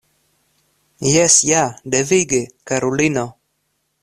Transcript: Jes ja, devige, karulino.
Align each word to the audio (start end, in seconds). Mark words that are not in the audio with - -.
Jes 1.09 1.35
ja, 1.49 1.61
devige, 1.97 2.43
karulino. 2.73 3.29